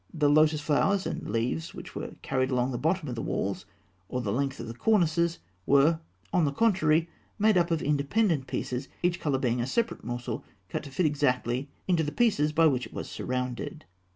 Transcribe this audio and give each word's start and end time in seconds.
The 0.15 0.31
lotus 0.31 0.61
flowers 0.61 1.05
and 1.05 1.29
leaves 1.29 1.75
which 1.75 1.93
were 1.93 2.15
carried 2.23 2.49
along 2.49 2.71
the 2.71 2.79
bottom 2.79 3.07
of 3.07 3.13
the 3.13 3.21
walls 3.21 3.67
or 4.09 4.19
the 4.19 4.31
length 4.31 4.59
of 4.59 4.67
the 4.67 4.73
cornices, 4.73 5.37
were, 5.67 5.99
on 6.33 6.43
the 6.43 6.51
contrary, 6.51 7.07
made 7.37 7.55
up 7.55 7.69
of 7.69 7.83
independent 7.83 8.47
pieces; 8.47 8.87
each 9.03 9.19
colour 9.19 9.37
being 9.37 9.61
a 9.61 9.67
separate 9.67 10.03
morsel 10.03 10.43
cut 10.69 10.81
to 10.85 10.89
fit 10.89 11.05
exactly 11.05 11.69
into 11.87 12.01
the 12.01 12.11
pieces 12.11 12.51
by 12.51 12.65
which 12.65 12.87
it 12.87 12.93
was 12.95 13.07
surrounded 13.11 13.81
(fig. 13.85 13.85